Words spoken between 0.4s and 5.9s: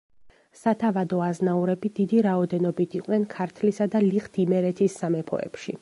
სათავადო აზნაურები დიდი რაოდენობით იყვნენ ქართლისა და ლიხთ-იმერეთის სამეფოებში.